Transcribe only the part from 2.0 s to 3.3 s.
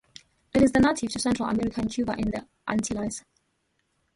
and the Antilles.